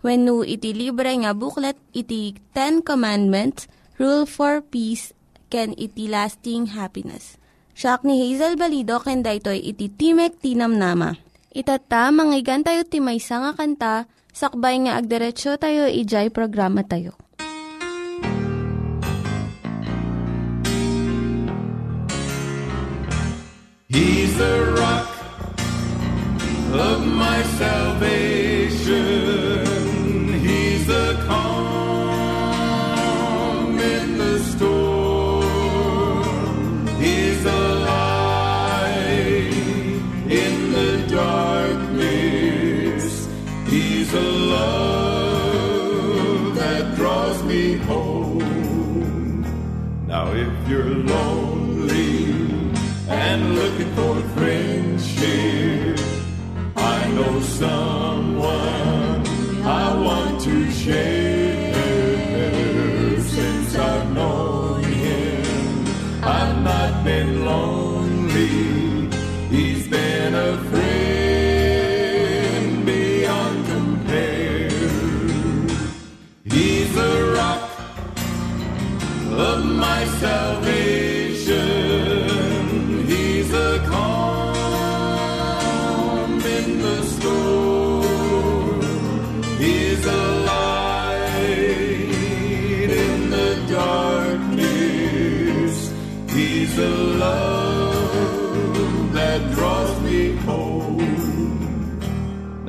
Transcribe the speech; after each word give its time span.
When 0.00 0.24
no 0.24 0.40
iti 0.40 0.72
libre 0.72 1.12
nga 1.12 1.36
booklet 1.36 1.76
iti 1.92 2.32
Ten 2.56 2.80
Commandments, 2.80 3.68
Rule 4.00 4.24
for 4.24 4.64
Peace, 4.64 5.12
can 5.52 5.76
iti 5.76 6.08
lasting 6.08 6.72
happiness. 6.72 7.36
Siya 7.76 8.00
ni 8.00 8.16
Hazel 8.24 8.56
Balido 8.56 8.96
ken 9.04 9.20
daytoy 9.20 9.60
iti 9.60 9.92
Timek 9.92 10.40
Tinam 10.40 10.80
Nama. 10.80 11.12
Itata 11.52 12.08
manggigan 12.14 12.64
tayo 12.64 12.86
timaysa 12.88 13.44
nga 13.44 13.52
kanta 13.52 13.94
sakbay 14.32 14.88
nga 14.88 14.96
agderetsyo 14.96 15.58
tayo 15.60 15.84
ijay 15.90 16.32
programa 16.32 16.80
tayo. 16.86 17.18
He's 23.90 24.32
the 24.38 24.54
rock 24.78 25.10
of 26.78 27.02
my 27.02 27.42
salvation. 27.58 29.39
Home. 47.86 49.44
Now 50.06 50.32
if 50.32 50.68
you're 50.68 50.84
lonely 50.84 52.34
and 53.08 53.54
looking 53.54 53.94
for 53.94 54.18
a 54.18 54.22
friendship, 54.36 55.98
I 56.76 57.08
know 57.12 57.40
someone 57.40 57.89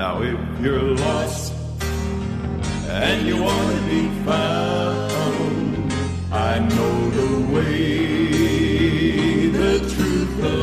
Now 0.01 0.19
if 0.23 0.39
you're 0.59 0.81
lost 0.81 1.53
and 2.89 3.28
you 3.28 3.44
want 3.44 3.67
to 3.78 3.81
be 3.85 4.09
found. 4.25 5.94
I 6.34 6.57
know 6.57 7.09
the 7.19 7.31
way, 7.53 9.45
the 9.50 9.78
truth, 9.94 10.41
the 10.41 10.57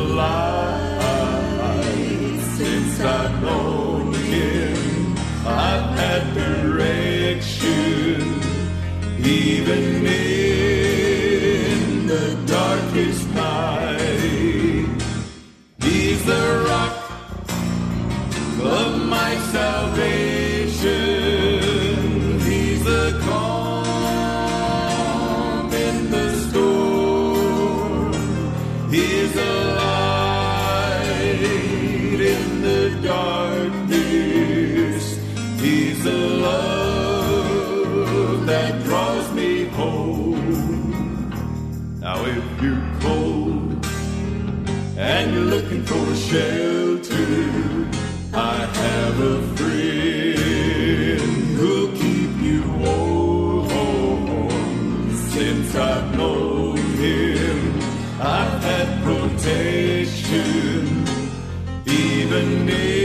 you're 42.62 42.82
cold 43.00 43.86
and 44.96 45.32
you're 45.32 45.44
looking 45.44 45.84
for 45.84 45.94
a 45.94 46.16
shelter, 46.16 47.88
I 48.34 48.66
have 48.82 49.20
a 49.20 49.42
friend 49.56 51.20
who'll 51.56 51.92
keep 51.92 52.30
you 52.42 52.62
warm. 52.82 54.50
Since 55.30 55.74
I've 55.76 56.16
known 56.16 56.76
him, 56.76 57.80
I've 58.20 58.60
had 58.62 59.02
protection, 59.04 61.04
even 61.86 62.68
in 62.68 62.97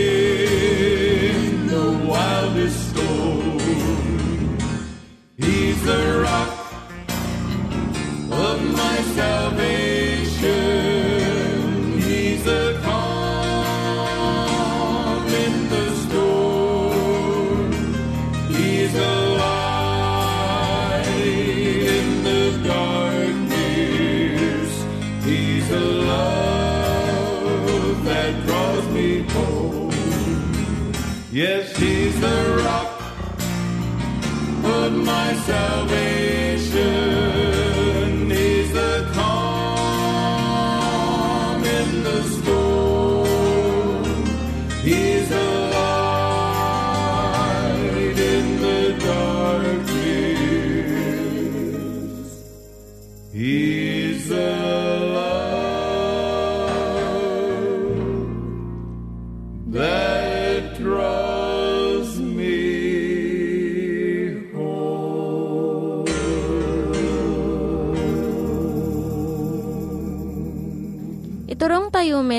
my 34.94 35.34
salvation. 35.46 37.03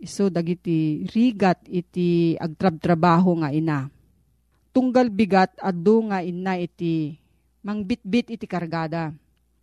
iso 0.00 0.32
dagiti 0.32 1.04
rigat 1.12 1.68
iti 1.68 2.34
agtrab-trabaho 2.40 3.44
nga 3.44 3.52
ina. 3.52 3.86
Tunggal 4.72 5.12
bigat 5.12 5.52
addo 5.60 6.08
nga 6.08 6.24
ina 6.24 6.56
iti 6.56 7.14
mangbitbit 7.60 8.32
iti 8.32 8.46
kargada. 8.48 9.12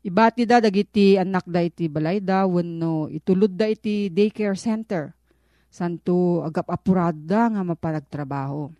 Ibati 0.06 0.45
da 0.48 0.62
dagiti 0.62 1.18
anak 1.18 1.50
da 1.50 1.60
iti 1.66 1.89
balayda 1.89 2.45
wenno 2.45 3.10
itulod 3.10 3.57
da 3.57 3.66
iti 3.68 4.13
daycare 4.13 4.56
center. 4.56 5.12
Santo 5.68 6.45
agap 6.45 6.69
apurada 6.72 7.51
nga 7.51 7.62
mapanagtrabaho. 7.66 8.72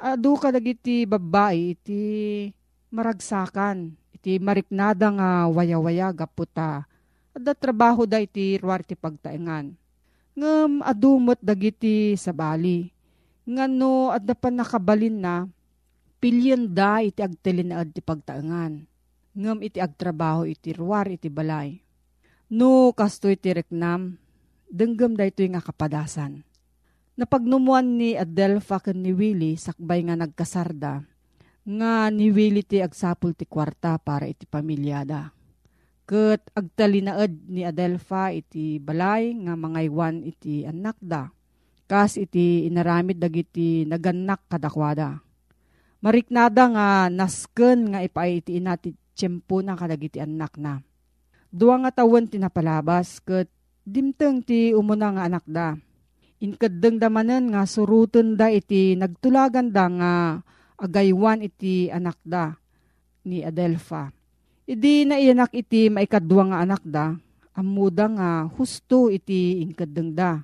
Adu 0.00 0.32
ka 0.40 0.50
dagiti 0.50 1.06
babae 1.06 1.76
iti 1.76 2.02
maragsakan 2.90 3.94
iti 4.16 4.40
mariknada 4.42 5.12
nga 5.12 5.30
waya-waya 5.46 6.10
gaputa. 6.10 6.88
Adda 7.36 7.52
trabaho 7.52 8.08
da 8.08 8.18
iti 8.18 8.56
ruwar 8.56 8.80
ti 8.80 8.96
pagtaengan. 8.96 9.85
Ngem 10.36 10.84
adumot 10.84 11.40
dagiti 11.40 12.12
sabali. 12.12 12.92
Ngano 13.48 14.12
adda 14.12 14.36
pa 14.36 14.52
nakabalin 14.52 15.16
na 15.24 15.48
pilyen 16.20 16.76
da 16.76 17.00
iti 17.00 17.24
agtelinaad 17.24 17.96
ti 17.96 18.04
pagtaengan. 18.04 18.84
Ngem 19.32 19.58
iti 19.64 19.80
agtrabaho 19.80 20.44
iti 20.44 20.76
ruwar 20.76 21.08
iti 21.08 21.32
balay. 21.32 21.80
No 22.52 22.92
kasto 22.92 23.32
iti 23.32 23.48
reknam, 23.48 24.20
denggem 24.68 25.16
da 25.16 25.24
ito 25.24 25.40
nga 25.40 25.64
kapadasan. 25.64 26.44
Napagnumuan 27.16 27.96
ni 27.96 28.12
Adelpha 28.12 28.76
ken 28.76 29.00
ni 29.00 29.16
Willie 29.16 29.56
sakbay 29.56 30.04
nga 30.04 30.20
nagkasarda 30.20 31.00
nga 31.66 32.12
ni 32.14 32.30
Willie 32.30 32.62
ti 32.62 32.78
agsapul 32.78 33.32
ti 33.32 33.48
kwarta 33.48 33.98
para 33.98 34.30
iti 34.30 34.44
pamilyada. 34.46 35.34
Ket 36.06 36.54
agtalinaed 36.54 37.50
ni 37.50 37.66
Adelpha 37.66 38.30
iti 38.30 38.78
balay 38.78 39.34
nga 39.42 39.58
mangaywan 39.58 40.22
iti 40.22 40.62
anak 40.62 40.94
da. 41.02 41.34
Kas 41.90 42.14
iti 42.14 42.62
inaramid 42.62 43.18
dagiti 43.18 43.82
naganak 43.82 44.46
kadakwada. 44.46 45.18
Mariknada 45.98 46.70
nga 46.70 46.88
nasken 47.10 47.90
nga 47.90 48.06
ipaay 48.06 48.38
iti 48.38 48.62
ina 48.62 48.78
ti 48.78 48.94
tiyempo 49.18 49.58
na 49.66 49.74
kadagiti 49.74 50.22
anak 50.22 50.54
na. 50.54 50.78
Dua 51.50 51.74
nga 51.82 51.90
tawen 51.90 52.30
tinapalabas 52.30 53.18
ket 53.26 53.50
dimteng 53.82 54.46
ti 54.46 54.70
umuna 54.78 55.10
nga 55.10 55.26
anak 55.26 55.42
da. 55.50 55.74
Inkadeng 56.38 57.02
damanen 57.02 57.50
nga 57.50 57.66
suruten 57.66 58.38
da 58.38 58.46
iti 58.46 58.94
nagtulagan 58.94 59.74
da 59.74 59.84
nga 59.90 60.12
agaywan 60.78 61.42
iti 61.42 61.90
anak 61.90 62.22
da 62.22 62.54
ni 63.26 63.42
Adelpha. 63.42 64.14
Idi 64.66 65.06
na 65.06 65.14
iyanak 65.14 65.54
iti 65.54 65.86
maikadwa 65.86 66.50
nga 66.50 66.58
anak 66.66 66.82
da, 66.82 67.14
amuda 67.54 68.10
nga 68.10 68.28
husto 68.50 69.06
iti 69.14 69.62
inkadeng 69.62 70.10
da. 70.10 70.42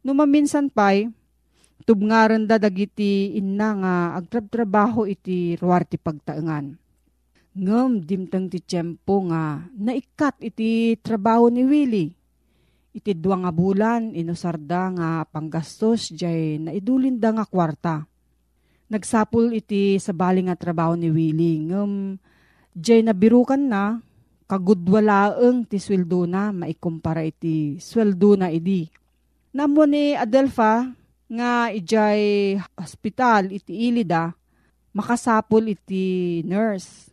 Numaminsan 0.00 0.72
pa'y, 0.72 1.12
tubngaran 1.84 2.48
da 2.48 2.56
dagiti 2.56 3.36
inna 3.36 3.68
nga 3.76 3.94
agtrab-trabaho 4.16 5.04
iti 5.04 5.52
ruwar 5.60 5.84
ti 5.84 6.00
pagtaengan. 6.00 6.80
Ngem 7.52 8.00
dimteng 8.00 8.48
ti 8.48 8.64
tiyempo 8.64 9.28
nga 9.28 9.60
naikat 9.76 10.40
iti 10.40 10.96
trabaho 11.04 11.52
ni 11.52 11.68
Willie. 11.68 12.16
Iti 12.96 13.12
dua 13.12 13.36
nga 13.36 13.52
bulan 13.52 14.16
inusarda 14.16 14.96
nga 14.96 15.08
panggastos 15.28 16.08
jay 16.16 16.56
naidulinda 16.56 17.36
nga 17.36 17.44
kwarta. 17.44 18.08
Nagsapul 18.88 19.52
iti 19.52 20.00
sabali 20.00 20.48
nga 20.48 20.56
trabaho 20.56 20.96
ni 20.96 21.12
Willie. 21.12 21.68
Ngem 21.68 22.16
jay 22.72 23.04
nabirukan 23.04 23.60
na 23.60 24.00
kagudwalaeng 24.48 25.64
ti 25.64 25.80
sweldo 25.80 26.28
na 26.28 26.52
maikumpara 26.52 27.24
iti 27.24 27.80
sweldo 27.80 28.36
na 28.36 28.52
idi. 28.52 28.88
Namo 29.52 29.84
ni 29.84 30.16
Adelpha 30.16 30.88
nga 31.32 31.72
ijay 31.72 32.56
hospital 32.76 33.52
iti 33.52 33.88
ilida 33.88 34.32
makasapul 34.92 35.72
iti 35.72 36.40
nurse. 36.44 37.08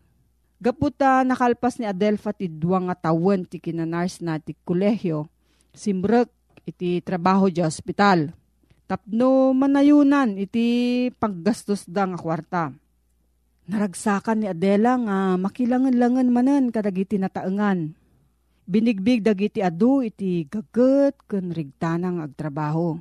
Gaputa 0.60 1.24
nakalpas 1.24 1.80
ni 1.80 1.88
Adelpha 1.88 2.36
ti 2.36 2.52
duwa 2.52 2.84
nga 2.92 2.96
tawen 3.08 3.48
ti 3.48 3.64
kinanars 3.64 4.20
na 4.20 4.36
ti 4.44 4.52
kolehyo. 4.68 5.32
Simrek 5.72 6.28
iti 6.68 7.00
trabaho 7.00 7.48
di 7.48 7.64
hospital. 7.64 8.36
Tapno 8.84 9.56
manayunan 9.56 10.36
iti 10.36 11.08
paggastos 11.16 11.88
da 11.88 12.04
nga 12.04 12.20
kwarta. 12.20 12.76
Naragsakan 13.70 14.42
ni 14.42 14.48
Adela 14.50 14.98
nga 14.98 15.38
makilangan-langan 15.38 16.26
manan 16.34 16.74
kadagiti 16.74 17.22
nataengan. 17.22 17.94
Binigbig 18.66 19.22
dagiti 19.22 19.62
adu 19.62 20.02
iti 20.02 20.50
gaget 20.50 21.14
ken 21.30 21.54
rigtanang 21.54 22.18
agtrabaho. 22.18 22.98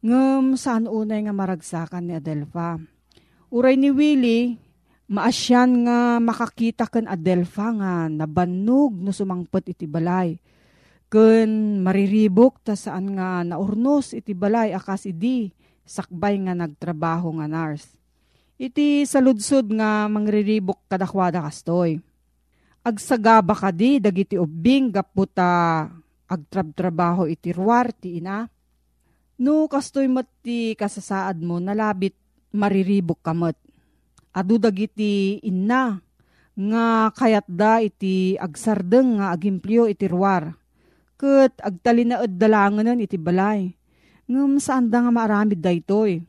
Ngem 0.00 0.56
saan 0.56 0.88
unay 0.88 1.28
nga 1.28 1.36
maragsakan 1.36 2.08
ni 2.08 2.16
Adelpha. 2.16 2.80
Uray 3.52 3.76
ni 3.76 3.92
Willie, 3.92 4.56
maasyan 5.12 5.84
nga 5.84 6.16
makakita 6.16 6.88
ken 6.88 7.04
Adelpha 7.04 7.68
nga 7.68 8.08
nabannog 8.08 8.96
no 8.96 9.12
sumangpet 9.12 9.76
iti 9.76 9.84
balay. 9.84 10.40
Ken 11.12 11.84
mariribok 11.84 12.64
ta 12.64 12.72
saan 12.72 13.20
nga 13.20 13.44
naurnos 13.44 14.16
iti 14.16 14.32
balay 14.32 14.72
akas 14.72 15.12
idi 15.12 15.52
sakbay 15.84 16.40
nga 16.40 16.56
nagtrabaho 16.56 17.36
nga 17.36 17.44
nurse. 17.44 17.99
Iti 18.60 19.08
saludsod 19.08 19.72
nga 19.72 20.04
mangriribok 20.04 20.84
kadakwada 20.84 21.40
kastoy. 21.40 21.96
Agsagaba 22.84 23.56
ka 23.56 23.72
di 23.72 23.96
dagiti 23.96 24.36
ubing 24.36 24.92
gaputa 24.92 25.88
agtrab-trabaho 26.28 27.24
iti 27.24 27.56
ruwar 27.56 27.88
ti 27.88 28.20
ina. 28.20 28.44
No 29.40 29.64
kastoy 29.64 30.12
mati 30.12 30.76
kasasaad 30.76 31.40
mo 31.40 31.56
nalabit 31.56 32.12
mariribok 32.52 33.24
kamot. 33.24 33.56
Adu 34.36 34.60
dagiti 34.60 35.40
inna 35.40 35.96
nga 36.52 37.08
kayat 37.16 37.48
da 37.48 37.80
iti 37.80 38.36
agsardeng 38.36 39.24
nga 39.24 39.32
agimplyo 39.32 39.88
iti 39.88 40.04
ruwar. 40.04 40.52
Ket 41.16 41.56
agtalinaed 41.64 42.36
dalanganan 42.36 43.00
iti 43.00 43.16
balay. 43.16 43.72
Ngem 44.28 44.60
saan 44.60 44.92
da 44.92 45.00
nga 45.00 45.08
maaramid 45.08 45.64
da 45.64 45.72
itoy. 45.72 46.20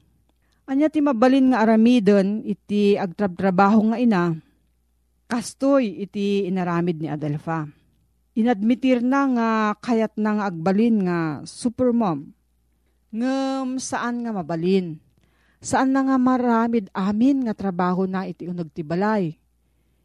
Anya 0.69 0.87
ti 0.87 1.01
mabalin 1.01 1.51
nga 1.51 1.65
aramidon 1.65 2.45
iti 2.45 2.93
agtrab-trabaho 2.93 3.91
nga 3.93 3.97
ina. 3.97 4.23
Kastoy 5.25 6.03
iti 6.03 6.45
inaramid 6.45 7.01
ni 7.01 7.07
Adelpha. 7.09 7.65
Inadmitir 8.37 9.03
na 9.03 9.21
nga 9.31 9.49
kayat 9.79 10.15
na 10.15 10.39
nga 10.39 10.43
agbalin 10.47 11.07
nga 11.07 11.19
supermom. 11.43 12.31
Ngem 13.11 13.75
saan 13.75 14.23
nga 14.23 14.31
mabalin? 14.31 15.01
Saan 15.59 15.91
na 15.91 16.07
nga 16.07 16.15
maramid 16.15 16.87
amin 16.95 17.43
nga 17.45 17.53
trabaho 17.53 18.07
na 18.07 18.23
iti 18.23 18.47
unog 18.47 18.71
ti 18.71 18.81
balay? 18.81 19.35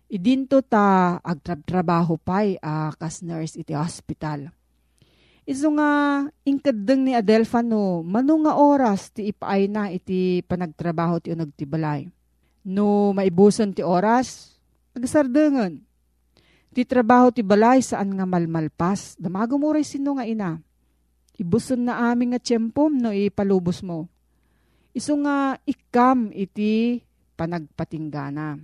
Idinto 0.07 0.63
ta 0.63 1.19
agtrab-trabaho 1.23 2.19
pay 2.19 2.59
a 2.63 2.95
kas 2.95 3.23
nurse 3.23 3.59
iti 3.59 3.75
hospital. 3.75 4.56
Iso 5.47 5.71
nga 5.79 6.26
ingkadeng 6.43 7.07
ni 7.07 7.15
Adelpha 7.15 7.62
no, 7.62 8.03
mano 8.03 8.35
nga 8.43 8.59
oras 8.59 9.15
ti 9.15 9.31
ipaay 9.31 9.71
na 9.71 9.95
iti 9.95 10.43
panagtrabaho 10.43 11.23
ti 11.23 11.31
unog 11.31 11.55
ti 11.55 11.62
balay. 11.62 12.11
No 12.67 13.15
maibuson 13.15 13.71
ti 13.71 13.79
oras, 13.79 14.59
agsardengan. 14.91 15.79
Ti 16.75 16.83
trabaho 16.83 17.31
ti 17.31 17.47
balay 17.47 17.79
saan 17.79 18.19
nga 18.19 18.26
malmalpas, 18.26 19.15
damago 19.23 19.55
mo 19.55 19.71
sino 19.87 20.19
nga 20.19 20.26
ina. 20.26 20.59
Ibuson 21.38 21.87
na 21.87 22.11
aming 22.11 22.35
nga 22.35 22.43
tiyempom 22.43 22.91
no 22.99 23.15
ipalubos 23.15 23.87
mo. 23.87 24.11
Iso 24.91 25.15
nga 25.23 25.62
ikam 25.62 26.35
iti 26.35 26.99
panagpatinggana. 27.38 28.59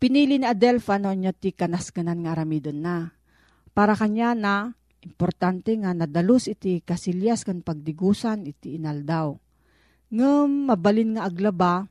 Pinili 0.00 0.40
ni 0.40 0.46
Adelfa 0.48 0.96
no 0.96 1.12
niya 1.12 1.36
ti 1.36 1.52
kanaskanan 1.52 2.24
nga 2.24 2.32
aramidon 2.32 2.80
na. 2.80 3.12
Para 3.76 3.92
kanya 3.98 4.32
na, 4.32 4.77
importante 5.02 5.74
nga 5.78 5.94
nadalus 5.94 6.50
iti 6.50 6.82
kasilyas 6.82 7.46
kan 7.46 7.62
pagdigusan 7.62 8.46
iti 8.46 8.78
inaldaw. 8.78 9.36
Ngem 10.08 10.70
mabalin 10.72 11.18
nga 11.18 11.28
aglaba, 11.28 11.86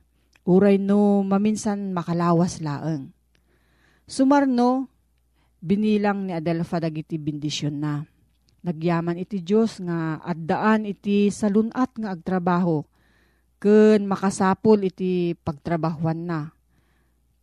uray 0.48 0.80
no 0.80 1.22
maminsan 1.22 1.94
makalawas 1.94 2.58
laeng. 2.64 3.12
Sumarno, 4.08 4.88
binilang 5.60 6.26
ni 6.26 6.32
Adelfa 6.32 6.80
dagiti 6.80 7.20
bindisyon 7.20 7.76
na. 7.78 8.02
Nagyaman 8.64 9.20
iti 9.20 9.44
Diyos 9.44 9.78
nga 9.78 10.18
addaan 10.24 10.82
iti 10.88 11.30
salunat 11.30 11.94
nga 11.94 12.10
agtrabaho 12.10 12.82
ken 13.62 14.06
makasapol 14.06 14.82
iti 14.82 15.34
pagtrabahuan 15.38 16.20
na. 16.26 16.40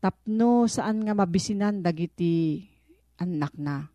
Tapno 0.04 0.68
saan 0.68 1.04
nga 1.06 1.16
mabisinan 1.16 1.84
dagiti 1.84 2.66
anak 3.20 3.56
na. 3.56 3.88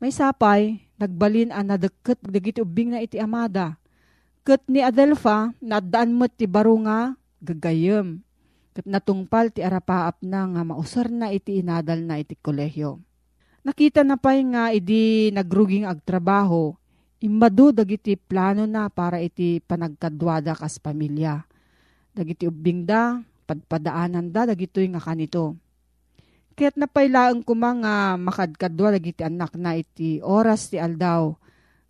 May 0.00 0.12
sapay, 0.12 0.85
nagbalin 0.96 1.52
ang 1.52 1.68
nadeket 1.72 2.20
dagiti 2.24 2.60
ubing 2.64 2.96
na 2.96 3.04
iti 3.04 3.20
amada. 3.20 3.76
Ket 4.46 4.62
ni 4.70 4.80
Adelfa, 4.80 5.52
nadaan 5.58 6.14
mo 6.14 6.30
ti 6.30 6.46
baro 6.46 6.78
nga 6.84 7.16
gagayem. 7.42 8.22
Ket 8.72 8.86
natungpal 8.86 9.50
ti 9.50 9.64
arapaap 9.64 10.22
na 10.22 10.46
nga 10.46 10.62
mausar 10.62 11.08
na 11.10 11.32
iti 11.32 11.60
inadal 11.60 12.04
na 12.04 12.20
iti 12.20 12.38
kolehyo. 12.38 13.02
Nakita 13.66 14.06
na 14.06 14.14
pa'y 14.14 14.46
nga 14.54 14.70
idi 14.70 15.34
nagruging 15.34 15.90
agtrabaho, 15.90 16.78
imbado 17.18 17.74
dagiti 17.74 18.14
plano 18.14 18.62
na 18.62 18.86
para 18.86 19.18
iti 19.18 19.58
panagkadwada 19.58 20.54
kas 20.54 20.78
pamilya. 20.78 21.42
Dagiti 22.14 22.46
ubing 22.46 22.86
da, 22.86 23.18
padpadaanan 23.50 24.30
da, 24.30 24.46
dagitoy 24.46 24.86
nga 24.94 25.02
kanito. 25.02 25.58
Kaya't 26.56 26.80
napailaang 26.80 27.44
ko 27.44 27.52
mga 27.52 28.16
makadkadwa 28.16 28.96
dagiti 28.96 29.20
anak 29.20 29.52
na 29.60 29.76
iti 29.76 30.24
oras 30.24 30.72
ti 30.72 30.80
aldaw, 30.80 31.36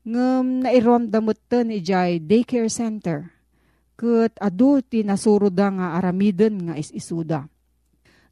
ngem 0.03 0.67
nairom 0.67 1.07
damot 1.07 1.39
ten 1.47 1.71
ijay 1.71 2.19
daycare 2.19 2.67
center. 2.67 3.31
Kat 3.95 4.35
adu 4.43 4.83
ti 4.83 5.07
nasuro 5.07 5.49
da 5.49 5.71
nga 5.71 5.87
aramiden 5.97 6.69
nga 6.69 6.75
is-isuda 6.75 7.47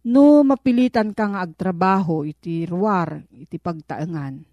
No 0.04 0.44
mapilitan 0.44 1.16
ka 1.16 1.32
nga 1.32 1.40
agtrabaho 1.48 2.28
iti 2.28 2.68
ruwar, 2.68 3.24
iti 3.32 3.56
pagtaengan. 3.56 4.44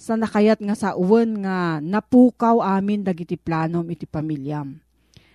Sa 0.00 0.16
nakayat 0.16 0.64
nga 0.64 0.72
sa 0.72 0.96
uwan 0.96 1.44
nga 1.44 1.76
napukaw 1.84 2.64
amin 2.64 3.04
dagiti 3.04 3.36
planom 3.36 3.84
iti 3.92 4.08
pamilyam. 4.08 4.80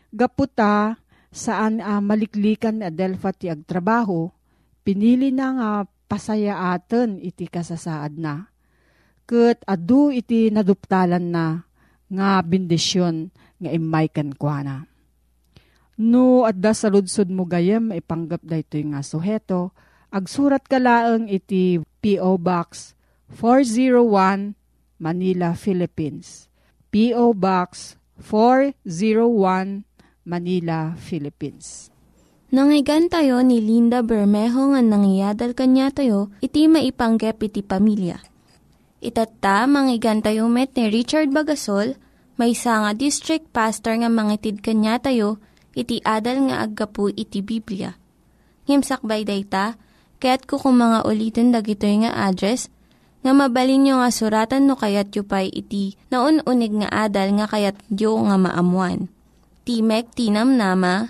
Gaputa 0.09 0.97
saan 1.29 1.77
uh, 1.77 2.01
maliklikan 2.01 2.81
ni 2.81 2.89
Adelfa 2.89 3.29
ti 3.29 3.45
agtrabaho, 3.45 4.33
pinili 4.83 5.31
na 5.31 5.47
nga 5.55 5.69
pasaya 6.05 6.75
aten 6.75 7.17
iti 7.23 7.47
kasasaad 7.47 8.19
na. 8.19 8.51
Kat 9.23 9.63
adu 9.63 10.11
iti 10.11 10.51
naduptalan 10.51 11.25
na 11.31 11.63
nga 12.11 12.29
bindisyon 12.43 13.31
nga 13.57 13.69
imaykan 13.71 14.35
kwa 14.35 14.59
na. 14.61 14.77
No, 15.93 16.43
adda 16.43 16.73
sa 16.73 16.89
ludsod 16.89 17.29
mo 17.29 17.45
gayem, 17.45 17.93
ipanggap 17.93 18.41
da 18.43 18.59
ito 18.59 18.75
nga 18.81 19.05
suheto. 19.05 19.71
Agsurat 20.13 20.65
ka 20.65 20.77
laang 20.81 21.29
iti 21.29 21.81
P.O. 22.01 22.37
Box 22.41 22.93
401 23.37 24.57
Manila, 24.97 25.53
Philippines. 25.53 26.49
P.O. 26.93 27.33
Box 27.33 27.97
401 28.21 29.85
Manila, 30.25 30.93
Philippines. 30.97 31.92
Nangyigan 32.53 33.10
tayo 33.10 33.41
ni 33.41 33.57
Linda 33.57 34.05
Bermejo 34.05 34.77
nga 34.77 34.81
nangyadal 34.86 35.57
kanya 35.57 35.89
tayo, 35.89 36.29
iti 36.38 36.69
maipanggep 36.69 37.41
iti 37.41 37.65
pamilya. 37.65 38.22
Itatta, 39.01 39.65
manggigan 39.65 40.22
tayo 40.22 40.45
met 40.53 40.69
ni 40.77 40.86
Richard 40.93 41.33
Bagasol, 41.33 41.98
may 42.38 42.53
nga 42.53 42.93
district 42.93 43.50
pastor 43.50 43.98
nga 43.98 44.05
mangitid 44.05 44.62
kanya 44.62 45.01
tayo, 45.01 45.41
iti 45.74 45.98
adal 46.05 46.45
nga 46.45 46.62
aggapu 46.62 47.10
iti 47.10 47.41
Biblia. 47.41 47.98
Ngimsakbay 48.69 49.25
dayta, 49.25 49.74
kaya't 50.22 50.45
kukum 50.45 50.77
mga 50.77 51.10
ulitin 51.10 51.50
dagito 51.50 51.89
nga 51.89 52.29
address 52.29 52.69
nga 53.25 53.33
mabalin 53.33 53.89
nga 53.89 54.13
suratan 54.13 54.69
no 54.69 54.77
kayat 54.77 55.10
yu 55.17 55.25
pa'y 55.25 55.50
iti 55.50 55.98
na 56.13 56.22
unig 56.22 56.86
nga 56.86 57.10
adal 57.10 57.33
nga 57.33 57.50
kayat 57.50 57.81
yu 57.89 58.13
nga 58.13 58.38
maamuan. 58.38 59.10
Timek 59.65 60.13
Tinam 60.13 60.53
Nama, 60.53 61.10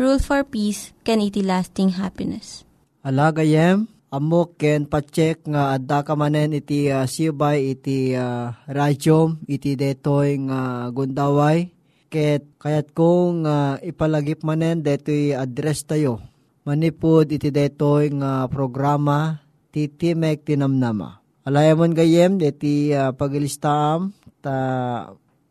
Rule 0.00 0.16
for 0.16 0.48
Peace, 0.48 0.96
can 1.04 1.20
iti 1.20 1.44
lasting 1.44 2.00
happiness. 2.00 2.64
Alagayem, 3.04 3.84
amok 4.08 4.56
ken 4.56 4.88
pacheck 4.88 5.44
nga 5.44 5.76
adda 5.76 6.00
ka 6.00 6.16
manen 6.16 6.56
iti 6.56 6.88
uh, 6.88 7.04
sibay 7.04 7.76
iti 7.76 8.16
uh, 8.16 8.48
radyo 8.64 9.36
iti 9.44 9.76
detoy 9.76 10.40
nga 10.48 10.88
gundaway 10.88 11.68
ket 12.08 12.48
kayat 12.56 12.96
kong 12.96 13.44
uh, 13.44 13.76
ipalagip 13.84 14.40
manen 14.40 14.80
detoy 14.80 15.36
address 15.36 15.84
tayo 15.84 16.16
manipod 16.64 17.28
iti 17.28 17.52
detoy 17.52 18.08
nga 18.16 18.48
programa 18.48 19.36
ti 19.68 19.84
Timek 19.84 20.48
Tinamnama. 20.48 21.20
Alayamon 21.44 21.92
gayem 21.92 22.40
deti 22.40 22.88
uh, 22.88 23.12
pagilistaam 23.12 24.16
ta 24.40 24.56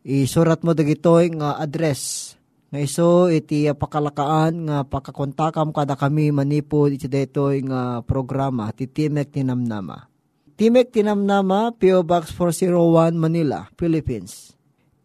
isurat 0.02 0.58
mo 0.66 0.74
dagitoy 0.74 1.38
nga 1.38 1.54
address 1.54 2.29
nga 2.70 2.78
iso 2.78 3.26
iti 3.28 3.66
uh, 3.66 3.74
pakalakaan 3.74 4.70
nga 4.70 4.78
pakakontakam 4.86 5.74
kada 5.74 5.98
kami 5.98 6.30
manipod 6.30 6.94
iti 6.94 7.10
detoy 7.10 7.66
nga 7.66 8.00
programa 8.06 8.70
ti 8.70 8.86
Timek 8.86 9.34
Tinamnama. 9.34 10.06
Timek 10.54 10.92
Tinamnama, 10.92 11.72
P.O. 11.74 12.04
Box 12.04 12.36
401 12.36 13.16
Manila, 13.16 13.66
Philippines. 13.80 14.54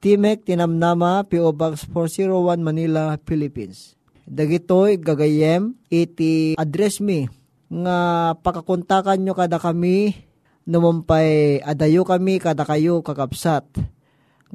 Timek 0.04 0.44
Tinamnama, 0.44 1.24
P.O. 1.26 1.56
Box 1.56 1.88
401 1.90 2.60
Manila, 2.60 3.16
Philippines 3.24 3.96
dagitoy 4.26 4.98
gagayem 4.98 5.78
iti 5.94 6.58
address 6.58 7.00
me 7.00 7.30
nga 7.70 8.34
pakakontakan 8.42 9.22
nyo 9.22 9.34
kada 9.38 9.62
kami 9.62 10.18
numumpay 10.66 11.62
adayo 11.62 12.02
kami 12.02 12.42
kada 12.42 12.66
kayo 12.66 13.06
kakapsat 13.06 13.66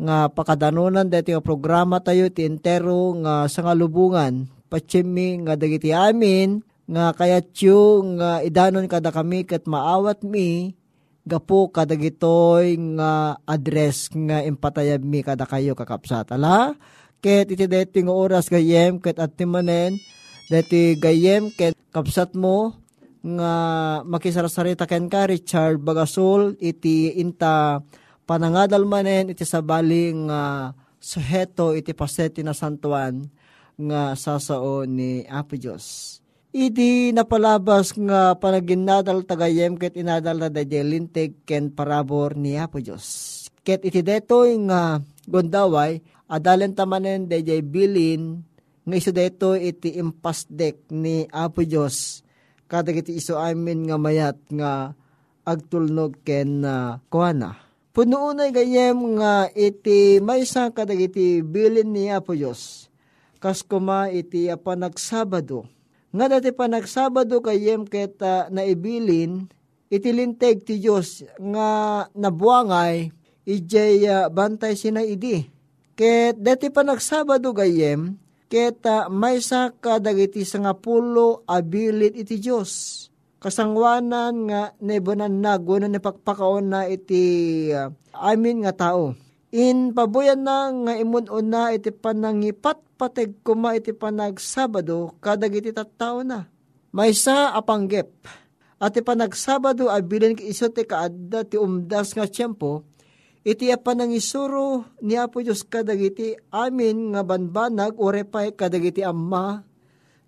nga 0.00 0.32
pakadanunan 0.32 1.12
dati 1.12 1.36
nga 1.36 1.44
programa 1.44 2.00
tayo 2.00 2.32
ti 2.32 2.48
entero 2.48 3.12
nga 3.20 3.44
sangalubungan 3.52 4.48
patsimi 4.72 5.44
nga 5.44 5.60
dagiti 5.60 5.92
amin 5.92 6.64
nga 6.88 7.12
kayatyo 7.12 8.00
nga 8.16 8.40
idanon 8.40 8.88
kada 8.88 9.12
kami 9.12 9.44
kat 9.44 9.68
maawat 9.68 10.24
mi 10.24 10.72
gapo 11.28 11.68
kadagitoy 11.68 12.80
nga 12.96 13.36
address 13.44 14.08
nga 14.08 14.40
impatayab 14.40 15.04
mi 15.04 15.20
kada 15.20 15.44
kayo 15.44 15.76
kakapsat 15.76 16.32
ala 16.32 16.72
ket 17.20 17.52
iti 17.52 17.68
deti 17.68 18.00
nga 18.00 18.14
oras 18.16 18.48
gayem 18.48 18.96
ket 18.98 19.20
at 19.20 19.36
timanen 19.36 20.00
deti 20.48 20.96
gayem 20.96 21.52
ket 21.52 21.76
kapsat 21.92 22.32
mo 22.32 22.80
nga 23.20 23.52
makisarasarita 24.08 24.88
ken 24.88 25.12
ka 25.12 25.28
Richard 25.28 25.84
Bagasol 25.84 26.56
iti 26.56 27.20
inta 27.20 27.84
panangadal 28.30 28.86
manen 28.86 29.34
iti 29.34 29.42
sabaling 29.42 30.30
nga 30.30 30.70
uh, 30.70 30.74
suheto 31.02 31.74
iti 31.74 31.90
paseti 31.90 32.46
na 32.46 32.54
santuan 32.54 33.26
nga 33.74 34.14
sasao 34.14 34.86
ni 34.86 35.26
Apo 35.26 35.58
Diyos. 35.58 36.18
Iti 36.54 37.10
napalabas 37.10 37.90
nga 37.98 38.38
panaginadal 38.38 39.26
tagayem 39.26 39.74
ket 39.74 39.98
inadal 39.98 40.38
na 40.38 40.46
dajelintig 40.46 41.42
ken 41.42 41.74
parabor 41.74 42.38
ni 42.38 42.54
Apo 42.54 42.78
Diyos. 42.78 43.50
Ket 43.66 43.82
iti 43.82 43.98
detoy 43.98 44.54
nga 44.70 45.02
gondaway 45.26 45.98
Adalan 46.30 46.78
tamanen 46.78 47.26
dayjay 47.26 47.66
bilin 47.66 48.46
nga 48.86 48.94
iso 48.94 49.10
deto 49.10 49.58
iti 49.58 49.98
impasdek 49.98 50.86
ni 50.94 51.26
Apo 51.34 51.66
Dios 51.66 52.22
kadagiti 52.70 53.18
iso 53.18 53.34
amin 53.34 53.90
nga 53.90 53.98
mayat 53.98 54.38
nga 54.54 54.94
agtulnog 55.42 56.22
ken 56.22 56.62
uh, 56.62 57.02
kuana. 57.10 57.69
Puno 57.90 58.30
gayem 58.54 59.18
nga 59.18 59.50
iti 59.50 60.22
maysa 60.22 60.70
kadagiti 60.70 61.42
bilin 61.42 61.90
ni 61.90 62.06
Apo 62.06 62.38
Diyos. 62.38 62.86
Kas 63.42 63.66
kuma 63.66 64.06
iti 64.14 64.46
apa 64.46 64.78
nagsabado. 64.78 65.66
Nga 66.14 66.38
dati 66.38 66.54
pa 66.54 66.70
nagsabado 66.70 67.42
kayem 67.42 67.82
ket 67.82 68.14
uh, 68.22 68.46
naibilin 68.46 69.50
iti 69.90 70.10
linteg 70.14 70.62
ti 70.62 70.78
Diyos 70.78 71.26
nga 71.34 71.70
nabuangay 72.14 73.10
ijay 73.42 74.06
uh, 74.06 74.30
bantay 74.30 74.78
sina 74.78 75.02
idi. 75.02 75.50
Ket 75.98 76.38
dati 76.38 76.70
pa 76.70 76.86
nagsabado 76.86 77.50
gayem 77.50 78.14
ket 78.46 78.86
uh, 78.86 79.10
maysa 79.10 79.74
kadagiti 79.82 80.46
sangapulo 80.46 81.42
abilit 81.42 82.14
iti 82.14 82.38
Diyos 82.38 83.09
kasangwanan 83.40 84.46
nga 84.46 84.60
nebanan 84.78 85.40
na 85.40 85.56
guna 85.56 85.88
ni 85.88 85.96
pakpakaon 85.96 86.68
na 86.68 86.80
iti 86.86 87.24
uh, 87.72 87.88
amin 88.12 88.62
nga 88.62 88.76
tao. 88.76 89.16
In 89.50 89.96
pabuyan 89.96 90.44
na 90.44 90.70
nga 90.70 90.94
imunon 90.94 91.42
na 91.48 91.74
iti 91.74 91.90
panangipat 91.90 92.78
pateg 92.94 93.40
kuma 93.42 93.74
iti 93.74 93.90
panagsabado 93.96 95.16
kadag 95.18 95.56
iti 95.56 95.72
tattao 95.72 96.22
na. 96.22 96.46
May 96.92 97.16
sa 97.16 97.56
apanggep. 97.56 98.12
At 98.78 98.94
iti 98.94 99.02
panagsabado 99.02 99.88
abilin 99.90 100.36
ki 100.36 100.44
iso 100.46 100.68
ti 100.70 100.84
kaadda 100.84 101.48
ti 101.48 101.56
umdas 101.56 102.14
nga 102.14 102.28
tiyempo 102.28 102.86
iti 103.40 103.72
panangisuro 103.72 104.84
ni 105.00 105.16
Apo 105.16 105.40
Diyos 105.40 105.64
kadag 105.64 106.00
iti 106.00 106.36
amin 106.52 107.16
nga 107.16 107.24
banbanag 107.24 107.96
orepay 107.96 108.52
kadag 108.52 108.84
iti 108.84 109.00
amma 109.00 109.64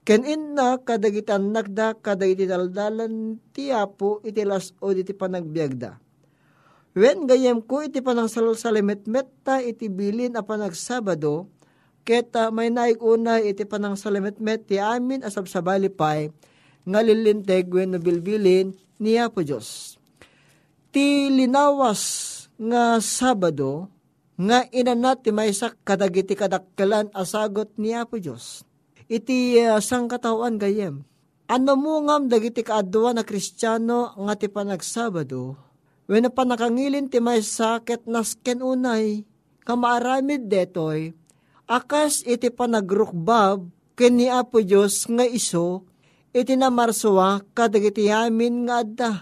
Ken 0.03 0.27
inna 0.27 0.83
kadagitan 0.83 1.55
nagda 1.55 1.95
kadagiti 1.95 2.51
daldalan 2.51 3.39
ti 3.55 3.71
apo 3.71 4.19
iti 4.27 4.43
las 4.43 4.75
o 4.83 4.91
iti 4.91 5.15
panagbiagda. 5.15 5.95
Wen 6.99 7.31
gayem 7.31 7.63
ko 7.63 7.87
iti 7.87 8.03
panang 8.03 8.27
salimet 8.27 9.07
metta 9.07 9.63
iti 9.63 9.87
bilin 9.87 10.35
a 10.35 10.43
panagsabado, 10.43 11.47
keta 12.03 12.51
may 12.51 12.75
naik 12.75 12.99
una 12.99 13.39
iti 13.39 13.63
panang 13.63 13.95
salimet 13.95 14.43
ti 14.67 14.83
amin 14.83 15.23
asab 15.23 15.47
sabali 15.47 15.87
pay, 15.87 16.35
nga 16.83 16.99
lilinteg 16.99 17.71
wen 17.71 17.95
no 17.95 17.99
bilbilin 18.03 18.75
ni 18.99 19.23
Apo 19.23 19.47
Diyos. 19.47 19.97
Ti 20.91 21.31
linawas 21.31 22.03
nga 22.59 22.99
Sabado, 22.99 23.87
nga 24.35 24.67
inanat 24.75 25.23
ti 25.23 25.31
maysak 25.31 25.79
kadagiti 25.87 26.35
kadakkelan 26.35 27.07
asagot 27.15 27.71
ni 27.79 27.95
Apo 27.95 28.19
Diyos 28.19 28.67
iti 29.13 29.61
uh, 29.61 29.77
sangkatawan 29.77 30.57
gayem. 30.57 31.05
Ano 31.53 31.77
mo 31.77 32.01
ngam 32.01 32.33
dagiti 32.33 32.65
kaadwa 32.65 33.13
na 33.13 33.29
kristyano 33.29 34.17
nga 34.17 34.35
ti 34.41 34.49
panagsabado, 34.49 35.53
when 36.09 36.25
pa 36.33 36.49
nakangilin 36.49 37.13
ti 37.13 37.21
may 37.21 37.45
sakit 37.45 38.09
nasken 38.09 38.65
unay, 38.65 39.29
kamaaramid 39.69 40.49
detoy, 40.49 41.13
akas 41.69 42.25
iti 42.25 42.49
panagrukbab, 42.49 43.69
ken 43.93 44.17
ni 44.17 44.33
Apo 44.33 44.65
Diyos 44.65 45.05
nga 45.05 45.29
iso, 45.29 45.85
iti 46.33 46.57
namarsuwa 46.57 47.45
kadagiti 47.53 48.09
yamin 48.09 48.65
nga 48.65 48.81
adda. 48.81 49.13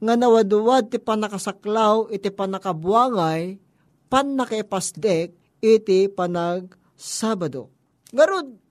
Nga 0.00 0.14
nawaduwad 0.16 0.88
ti 0.88 0.96
panakasaklaw, 0.96 2.08
iti 2.08 2.32
panakabuangay, 2.32 3.60
pan 4.08 4.32
nakipasdek, 4.32 5.36
iti 5.60 6.08
panag 6.08 6.72
Sabado. 6.96 7.68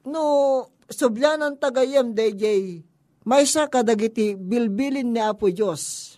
No 0.03 0.67
subyanan 0.91 1.55
tagayam 1.55 2.11
DJ 2.11 2.79
may 3.23 3.47
sa 3.47 3.71
kadagiti 3.71 4.35
bilbilin 4.35 5.15
ni 5.15 5.23
Apo 5.23 5.47
Diyos. 5.47 6.15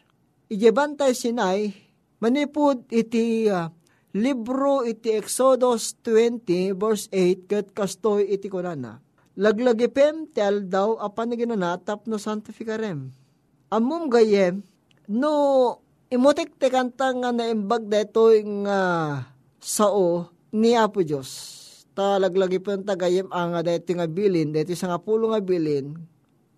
Ijebantay 0.49 1.13
sinay, 1.13 1.69
manipud 2.17 2.89
iti 2.89 3.45
uh, 3.45 3.69
libro 4.17 4.81
iti 4.81 5.13
Exodus 5.13 6.01
20 6.01 6.73
verse 6.73 7.05
8 7.13 7.45
kat 7.45 7.67
kastoy 7.77 8.25
iti 8.25 8.49
kunana. 8.49 9.05
Laglagipem 9.37 10.33
ti 10.33 10.41
aldaw 10.41 10.97
apan 10.97 11.29
na 11.29 11.35
ginanatap 11.37 12.09
no 12.09 12.17
santificarem. 12.17 13.13
Amum 13.69 14.09
gayem, 14.09 14.65
no 15.05 15.33
imutik 16.09 16.57
te 16.57 16.73
kanta 16.73 17.13
nga 17.13 17.29
naimbag 17.29 17.85
detoy 17.85 18.41
nga 18.65 18.79
sao 19.61 20.33
ni 20.49 20.73
Apo 20.73 21.05
Diyos 21.95 22.19
talaglagi 22.19 22.59
po 22.59 22.75
yung 22.75 22.83
tagayim 22.83 23.31
ang 23.31 23.55
deti 23.63 23.95
nga 23.95 24.03
bilin, 24.03 24.51
deti 24.51 24.75
sa 24.75 24.91
nga 24.91 24.99
pulo 24.99 25.31
nga 25.31 25.39
bilin, 25.39 25.95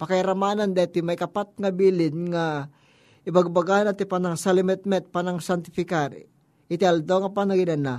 pakairamanan 0.02 0.74
deti 0.74 1.06
may 1.06 1.14
kapat 1.14 1.54
nga 1.62 1.70
bilin 1.70 2.34
nga 2.34 2.66
ibagbagan 3.22 3.94
at 3.94 4.02
panang 4.10 4.34
salimetmet 4.34 5.14
panang 5.14 5.38
santifikari. 5.38 6.26
Iti 6.66 6.84
aldo 6.84 7.22
nga 7.22 7.30
panaginan 7.30 7.82
na. 7.86 7.96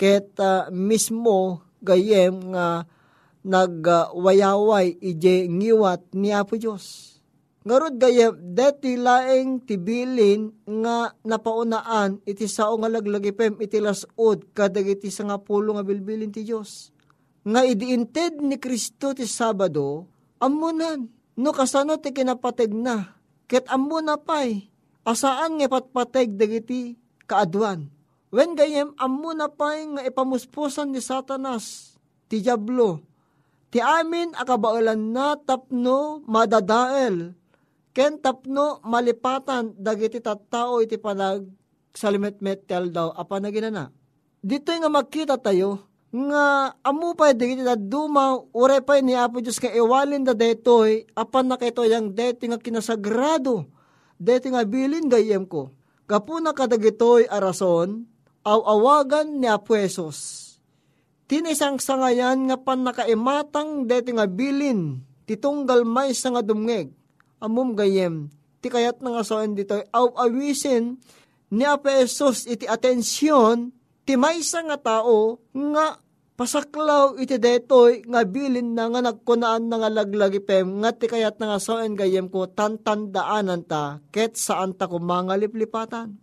Ket 0.00 0.32
uh, 0.40 0.72
mismo 0.72 1.60
gayem 1.84 2.56
nga 2.56 2.88
nagwayaway 3.44 4.96
uh, 4.96 5.08
ije 5.12 5.44
ngiwat 5.44 6.16
ni 6.16 6.32
Apo 6.32 6.56
Diyos. 6.56 7.17
Ngarod 7.66 7.98
gayem, 7.98 8.38
deti 8.54 8.94
laeng 8.94 9.66
tibilin 9.66 10.54
nga 10.62 11.10
napaunaan 11.26 12.22
iti 12.22 12.46
sao 12.46 12.78
nga 12.78 12.86
laglagipem 12.86 13.58
iti 13.58 13.82
lasod 13.82 14.54
kadag 14.54 14.86
iti 14.86 15.10
sa 15.10 15.26
nga 15.26 15.42
pulo 15.42 15.74
nga 15.74 15.82
bilbilin 15.82 16.30
ti 16.30 16.46
Diyos. 16.46 16.94
Nga 17.42 17.60
idiinted 17.66 18.38
ni 18.38 18.62
Kristo 18.62 19.10
ti 19.10 19.26
Sabado, 19.26 20.06
amunan, 20.38 21.10
no 21.34 21.50
kasano 21.50 21.98
ti 21.98 22.14
kinapateg 22.14 22.70
na, 22.70 23.18
ket 23.50 23.66
amuna 23.72 24.20
pay, 24.20 24.70
asaan 25.02 25.58
nga 25.58 25.66
patpateg 25.66 26.38
dagiti 26.38 26.94
kaadwan. 27.26 27.90
When 28.28 28.54
gayem 28.54 28.94
amuna 29.00 29.50
pay 29.50 29.88
nga 29.98 30.02
ipamuspusan 30.06 30.92
ni 30.94 31.00
Satanas, 31.02 31.96
ti 32.30 32.44
Diablo, 32.44 33.02
ti 33.72 33.80
amin 33.82 34.36
akabaulan 34.36 35.10
na 35.10 35.34
tapno 35.40 36.20
madadael, 36.28 37.32
Ken 37.96 38.20
tapno 38.20 38.78
malipatan 38.84 39.72
dagiti 39.74 40.20
tattao 40.20 40.84
iti 40.84 41.00
panag 41.00 41.48
salimetmet 41.96 42.68
tel 42.68 42.92
daw 42.92 43.10
apa 43.16 43.40
na 43.40 43.48
ginana. 43.50 43.84
Dito 44.38 44.70
nga 44.70 44.86
makita 44.86 45.34
tayo 45.40 45.88
nga 46.08 46.72
amu 46.86 47.12
pa 47.12 47.34
dagiti 47.36 47.60
da 47.60 47.76
duma 47.76 48.38
ure 48.54 48.80
pa 48.80 48.96
ni 49.02 49.12
Apo 49.12 49.44
Diyos 49.44 49.60
nga 49.60 49.68
iwalin 49.68 50.24
da 50.24 50.32
detoy 50.32 51.04
apan 51.12 51.50
na 51.50 51.60
kito 51.60 51.84
yang 51.84 52.14
deti 52.14 52.48
nga 52.48 52.56
kinasagrado 52.56 53.68
deti 54.16 54.48
nga 54.48 54.64
bilin 54.64 55.10
gayem 55.10 55.44
ko. 55.44 55.74
Kapuna 56.08 56.56
kadagitoy 56.56 57.28
arason 57.28 58.08
aw 58.40 58.60
awagan 58.64 59.36
ni 59.36 59.50
Apo 59.50 59.76
Jesus. 59.76 60.46
Tinisang 61.28 61.76
sangayan 61.76 62.48
nga 62.48 62.56
pan 62.56 62.80
nakaimatang 62.80 63.84
deti 63.84 64.16
nga 64.16 64.24
bilin 64.24 65.04
titunggal 65.28 65.84
may 65.84 66.16
nga 66.16 66.40
dumngeg 66.40 66.97
amum 67.38 67.74
gayem. 67.74 68.30
Ti 68.58 68.68
kayat 68.70 68.98
nga 68.98 69.22
soen 69.22 69.54
dito, 69.54 69.78
aw 69.94 70.06
awisin 70.26 70.98
ni 71.54 71.64
Apesos 71.64 72.44
iti 72.44 72.66
atensyon, 72.66 73.72
ti 74.02 74.18
maysa 74.18 74.66
nga 74.66 74.78
tao 74.78 75.40
nga 75.54 76.00
pasaklaw 76.38 77.18
iti 77.18 77.34
detoy 77.34 78.06
nga 78.06 78.22
bilin 78.22 78.70
na 78.70 78.86
nga 78.86 79.02
nagkunaan 79.02 79.66
na 79.66 79.82
nga 79.82 79.90
laglagipem 79.90 80.86
nga 80.86 80.94
ti 80.94 81.10
kayat 81.10 81.34
nga 81.42 81.58
soen 81.58 81.98
gayem 81.98 82.30
ko 82.30 82.46
tantandaanan 82.46 83.66
ta 83.66 83.98
ket 84.14 84.38
saan 84.38 84.78
ta 84.78 84.86
kumangaliplipatan. 84.86 86.14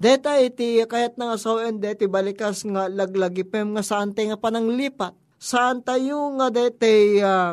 Deta 0.00 0.40
iti 0.40 0.80
kayat 0.88 1.20
nga 1.20 1.36
soen 1.36 1.76
deti 1.76 2.08
balikas 2.08 2.64
nga 2.64 2.88
laglagipem 2.88 3.76
nga 3.76 3.84
saan 3.84 4.16
nga 4.16 4.40
pananglipat. 4.40 5.12
Saan 5.36 5.84
tayo 5.84 6.32
nga 6.40 6.48
deti 6.48 7.20
uh, 7.20 7.52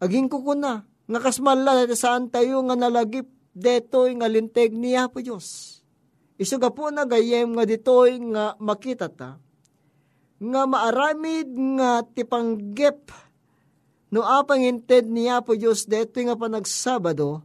aging 0.00 0.32
kukuna 0.32 0.88
nga 1.06 1.18
kasmala 1.22 1.86
saan 1.94 2.28
tayo 2.30 2.62
nga 2.66 2.74
nalagip? 2.74 3.30
Detoy 3.56 4.12
nga 4.20 4.28
linteg 4.28 4.76
niya 4.76 5.08
po 5.08 5.24
Diyos. 5.24 5.80
Isuga 6.36 6.68
po 6.68 6.92
na 6.92 7.08
gayem 7.08 7.56
nga 7.56 7.64
ditoy 7.64 8.20
nga 8.20 8.52
makita 8.60 9.08
ta, 9.08 9.40
nga 10.36 10.62
maaramid 10.68 11.48
nga 11.80 12.04
tipanggep 12.04 13.08
no 14.12 14.20
apang 14.20 14.60
inted 14.60 15.08
niya 15.08 15.40
po 15.40 15.56
Diyos 15.56 15.88
detoy 15.88 16.28
nga 16.28 16.36
panagsabado, 16.36 17.40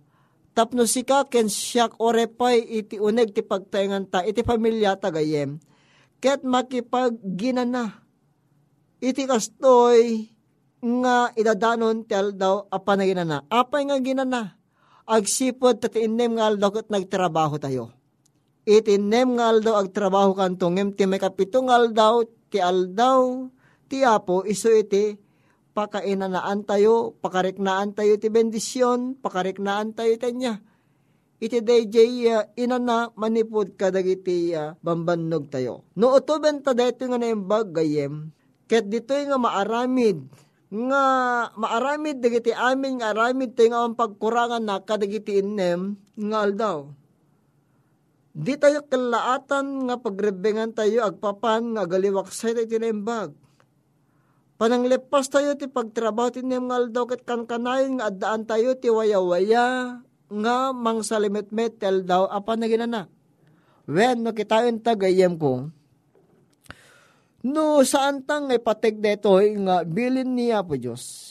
tapno 0.51 0.83
sika 0.83 1.23
ken 1.31 1.47
siyak 1.47 1.95
orepay 2.03 2.59
iti 2.59 2.99
uneg 2.99 3.31
ti 3.31 3.39
pagtaingan 3.39 4.11
ta, 4.11 4.27
iti 4.27 4.43
pamilya 4.43 4.99
ta 4.99 5.15
gayem, 5.15 5.63
ket 6.19 6.43
makipagginana, 6.43 8.03
iti 8.99 9.23
kastoy 9.23 10.27
nga 10.81 11.29
idadanon 11.37 12.01
tel 12.09 12.33
daw 12.33 12.65
apa 12.73 12.97
na 12.97 13.05
ginana. 13.05 13.37
Apay 13.47 13.85
nga 13.85 14.01
ginana. 14.01 14.57
Agsipod 15.05 15.77
tati 15.77 16.09
inem 16.09 16.37
nga 16.37 16.49
aldaw 16.49 16.73
kat 16.73 16.89
nagtrabaho 16.89 17.61
tayo. 17.61 17.93
Itinem 18.65 19.37
nga 19.37 19.53
aldaw 19.53 19.77
agtrabaho 19.81 20.33
kantong 20.33 20.97
ti 20.97 21.05
may 21.05 21.21
kapitong 21.21 21.69
aldaw 21.69 22.25
ti 22.49 22.57
aldaw 22.61 23.49
ti 23.85 24.01
apo 24.05 24.45
iso 24.45 24.69
iti 24.73 25.17
pakainanaan 25.71 26.67
tayo, 26.67 27.15
pakariknaan 27.23 27.95
tayo 27.95 28.19
ti 28.19 28.27
bendisyon, 28.27 29.19
pakariknaan 29.21 29.95
tayo 29.95 30.13
tanya. 30.19 30.59
Iti 31.41 31.57
DJ 31.57 31.95
uh, 32.29 32.45
inana 32.53 33.09
manipod 33.17 33.73
kadagiti 33.73 34.53
uh, 34.53 34.77
bambannog 34.85 35.49
tayo. 35.49 35.89
No 35.97 36.13
uto 36.13 36.37
benta 36.37 36.77
dito 36.77 37.01
nga 37.09 37.17
naimbag 37.17 37.73
gayem, 37.73 38.29
ket 38.69 38.85
dito 38.85 39.17
nga 39.17 39.41
maaramid 39.41 40.21
nga 40.71 41.03
maaramid 41.59 42.23
dagiti 42.23 42.55
amin 42.55 43.03
nga 43.03 43.11
aramid 43.11 43.51
tayo 43.59 43.75
nga 43.75 43.83
ang 43.83 43.99
pagkurangan 43.99 44.63
na 44.63 44.79
kadagiti 44.79 45.43
innem 45.43 45.99
nga 46.15 46.47
aldaw. 46.47 46.87
Di 48.31 48.55
tayo 48.55 48.87
kalaatan 48.87 49.91
nga 49.91 49.99
pagrebengan 49.99 50.71
tayo 50.71 51.03
agpapan 51.03 51.75
nga 51.75 51.83
galiwaksay 51.83 52.55
tayo 52.55 52.71
tinaimbag 52.71 53.35
Pananglepas 54.61 55.25
tayo 55.25 55.57
ti 55.57 55.65
pagtrabaho 55.65 56.29
ti 56.29 56.45
nga 56.45 56.61
daw 56.85 57.09
ket 57.09 57.25
kankanayon 57.25 57.97
nga 57.97 58.13
addaan 58.13 58.45
tayo 58.45 58.77
ti 58.77 58.93
waya-waya 58.93 59.97
nga 60.29 60.57
mang 60.69 61.01
salimet-met 61.01 61.81
tel 61.81 62.05
daw 62.05 62.29
apan 62.29 62.61
na 62.61 62.69
ginana. 62.69 63.01
When 63.89 64.21
no 64.21 64.37
kitayon 64.37 64.85
tagayem 64.85 65.41
ko, 65.41 65.73
no 67.45 67.81
saan 67.81 68.21
tang 68.25 68.49
ipatig 68.53 69.01
deto 69.01 69.37
nga 69.37 69.85
bilin 69.85 70.37
niya 70.37 70.61
po 70.61 70.77
Diyos. 70.77 71.29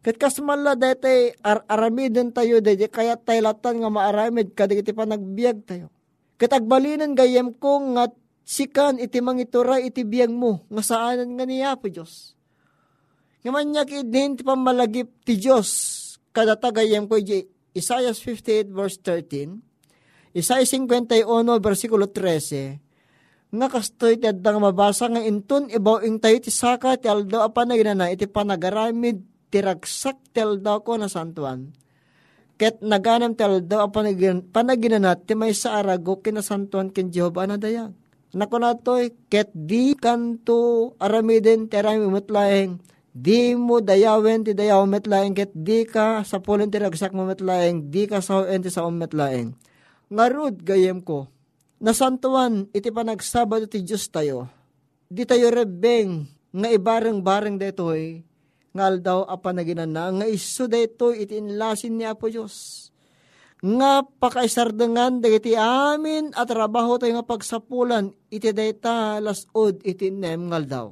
Kat 0.00 0.16
kasmala 0.16 0.72
dete 0.80 1.36
ar 1.44 1.60
aramidin 1.68 2.32
tayo 2.32 2.64
dete 2.64 2.88
kaya 2.88 3.20
taylatan 3.20 3.84
nga 3.84 3.90
maaramid 3.92 4.56
kadigiti 4.56 4.96
pa 4.96 5.04
nagbiag 5.04 5.60
tayo. 5.68 5.92
Kat 6.40 6.56
agbalinan 6.56 7.12
gayem 7.12 7.52
ko 7.52 7.84
nga 7.92 8.08
sikan 8.50 8.96
iti 8.96 9.20
mangituray 9.20 9.92
iti 9.92 10.02
biyang 10.02 10.32
mo, 10.32 10.64
nga 10.72 10.82
saanan 10.82 11.36
nga 11.36 11.44
niya 11.44 11.76
po 11.76 11.86
Diyos. 11.86 12.34
Ngaman 13.46 13.66
niya 13.70 13.84
kidin 13.84 14.34
ti 14.34 14.42
pamalagip 14.42 15.06
ti 15.22 15.36
Diyos, 15.36 15.68
kada 16.32 16.56
tagayam 16.56 17.04
ko 17.04 17.20
iti 17.20 17.44
Isaiah 17.76 18.16
58 18.16 18.72
verse 18.72 18.98
13, 19.04 20.34
Isaiah 20.34 20.66
51 20.66 21.28
versikulo 21.62 22.10
13, 22.10 22.89
nga 23.50 23.66
kastoy 23.66 24.14
ti 24.22 24.30
addang 24.30 24.62
mabasa 24.62 25.10
nga 25.10 25.22
intun 25.22 25.66
ibaw 25.66 26.06
ing 26.06 26.22
tayo 26.22 26.38
ti 26.38 26.54
saka 26.54 26.94
ti 26.94 27.10
aldo 27.10 27.42
apan 27.42 27.74
na 27.98 28.06
iti 28.06 28.30
panagaramid 28.30 29.18
ti 29.50 29.58
ragsak 29.58 30.30
ti 30.30 30.38
aldo 30.38 30.86
ko 30.86 30.94
na 30.94 31.10
santuan. 31.10 31.74
Ket 32.54 32.78
naganam 32.84 33.34
ti 33.34 33.42
aldo 33.42 33.82
apan 33.82 34.14
panaginanat 34.54 35.26
ti 35.26 35.34
may 35.34 35.50
sa 35.50 35.82
arago 35.82 36.22
kinasantuan 36.22 36.94
ken 36.94 37.10
Jehova 37.10 37.48
na 37.48 37.58
dayag. 37.58 37.90
Nako 38.30 38.62
na 38.62 38.78
to'y, 38.78 39.10
ket 39.26 39.50
di 39.50 39.98
kanto 39.98 40.94
aramiden 41.02 41.66
ti 41.66 41.74
arami 41.74 42.06
metlaeng, 42.06 42.78
di 43.10 43.58
mo 43.58 43.82
dayawen 43.82 44.46
ti 44.46 44.54
dayaw 44.54 44.86
metlaeng, 44.86 45.34
ket 45.34 45.50
di 45.50 45.82
ka 45.82 46.22
sa 46.22 46.38
pulen 46.38 46.70
ti 46.70 46.78
ragsak 46.78 47.10
mo 47.10 47.26
metlaeng, 47.26 47.90
di 47.90 48.06
ka 48.06 48.22
sa 48.22 48.46
ti 48.46 48.70
sa 48.70 48.86
metlaeng. 48.86 49.50
Ngarud 50.14 50.62
gayem 50.62 51.02
ko, 51.02 51.26
nasantuan 51.80 52.68
iti 52.76 52.92
panagsabado 52.92 53.66
ti 53.66 53.82
Diyos 53.82 54.06
tayo, 54.12 54.46
di 55.10 55.26
tayo 55.26 55.50
rebeng, 55.50 56.28
nga 56.54 56.68
ibareng-bareng 56.70 57.56
detoy, 57.56 58.22
ngal 58.70 59.02
daw 59.02 59.26
apanaginan 59.26 59.90
na, 59.90 60.12
nga 60.12 60.26
iso 60.28 60.68
detoy 60.70 61.26
iti 61.26 61.40
inlasin 61.40 61.98
ni 61.98 62.04
Apo 62.06 62.30
Diyos 62.30 62.90
nga 63.60 64.00
pakaisardangan 64.00 65.20
dagiti 65.20 65.52
amin 65.52 66.32
at 66.32 66.48
trabaho 66.48 66.96
tayo 66.96 67.20
nga 67.20 67.28
pagsapulan 67.28 68.08
iti 68.32 68.56
dayta 68.56 69.20
lasod 69.20 69.84
iti 69.84 70.08
nem 70.08 70.48
ngal 70.48 70.64
daw. 70.64 70.86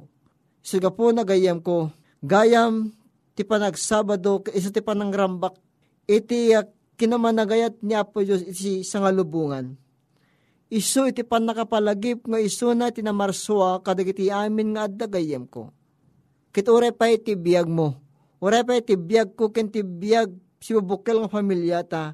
Siga 0.61 0.93
po 0.93 1.09
nagayam 1.09 1.65
ko, 1.65 1.89
gayam 2.21 2.93
ti 3.33 3.41
panagsabado 3.41 4.45
isa 4.53 4.69
ti 4.69 4.85
panangrambak 4.85 5.57
iti 6.05 6.53
uh, 6.53 6.61
kinamanagayat 6.93 7.81
niya 7.81 8.05
po 8.05 8.21
Diyos 8.21 8.45
iti 8.45 8.85
sangalubungan. 8.85 9.73
Isu 10.69 11.09
iti 11.09 11.25
panakapalagip 11.25 12.29
nga 12.29 12.37
isu 12.37 12.77
na 12.77 12.93
tinamarswa 12.93 13.81
kadagiti 13.81 14.29
amin 14.29 14.77
nga 14.77 14.85
addagayam 14.85 15.49
ko. 15.49 15.73
Kit 16.53 16.69
ure 16.69 16.93
pa 16.93 17.09
iti 17.09 17.33
biyag 17.33 17.65
mo. 17.65 17.97
Ure 18.37 18.61
pa 18.61 18.77
iti 18.77 18.93
biyag 18.93 19.33
ko 19.33 19.49
ken 19.49 19.73
ti 19.73 19.81
biyag 19.81 20.29
si 20.61 20.77
bubukil 20.77 21.25
nga 21.25 21.29
pamilya 21.33 21.81
ta. 21.89 22.13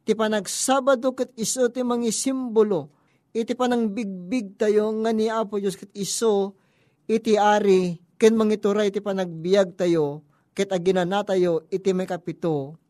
Iti 0.00 0.16
panagsabado 0.16 1.12
kat 1.12 1.28
iso 1.36 1.68
ti 1.68 1.84
mangi 1.84 2.08
simbolo, 2.08 2.88
iti 3.36 3.52
panang 3.52 3.92
bigbig 3.92 4.56
tayo 4.56 4.90
nga 5.04 5.12
ni 5.12 5.28
Apo 5.28 5.60
Diyos 5.60 5.76
kat 5.76 5.92
iso, 5.92 6.56
iti 7.04 7.36
ari, 7.36 8.00
ken 8.16 8.34
mangituray 8.34 8.90
iti 8.90 9.04
panagbiag 9.04 9.76
tayo, 9.76 10.24
ket 10.56 10.72
aginana 10.72 11.22
tayo, 11.22 11.68
iti 11.68 11.92
may 11.94 12.08
kapito, 12.08 12.80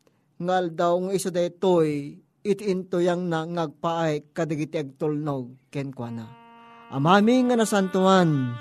ngal 0.41 0.73
daw 0.73 0.97
nga 1.03 1.13
iso 1.13 1.29
daytoy, 1.29 2.17
iti 2.41 2.73
into 2.73 3.05
yang 3.05 3.29
na 3.29 3.45
ngagpaay 3.45 4.33
kadagiti 4.33 4.81
agtulnog, 4.81 5.69
ken 5.69 5.93
kwa 5.93 6.09
na. 6.09 6.27
Amami 6.91 7.47
nga 7.47 7.55
nasantuan, 7.55 8.57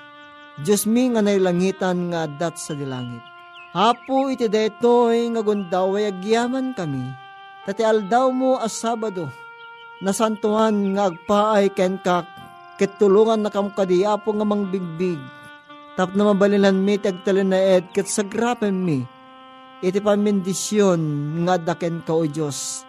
Diyos 0.62 0.84
mi 0.86 1.08
nga 1.10 1.24
nailangitan 1.24 2.12
nga 2.12 2.28
adat 2.28 2.60
sa 2.60 2.76
dilangit. 2.76 3.24
Hapo 3.72 4.28
iti 4.28 4.50
daytoy 4.50 5.32
nga 5.32 5.42
gundaway 5.46 6.10
agyaman 6.10 6.76
kami, 6.76 7.06
Tati 7.70 7.86
aldaw 7.86 8.34
mo 8.34 8.58
as 8.58 8.74
Sabado, 8.74 9.30
nasantuan 10.02 10.98
nga 10.98 11.13
agpaay 11.13 11.70
ken 11.70 12.02
kak, 12.02 12.26
ket 12.82 12.98
tulungan 12.98 13.46
na 13.46 13.54
kam 13.54 13.70
kadiapo 13.70 14.34
nga 14.34 14.48
mangbigbig. 14.48 15.22
Tap 15.94 16.15
na 16.15 16.32
mabalilan 16.32 16.80
mi 16.80 16.96
tagtalin 16.96 17.52
na 17.52 17.60
ed 17.60 17.92
ket 17.92 18.08
sagrapen 18.08 18.74
mi. 18.74 19.04
Iti 19.86 20.00
pamindisyon 20.02 21.02
nga 21.46 21.62
daken 21.62 22.02
ka 22.02 22.15
o 22.15 22.24
Diyos. 22.24 22.88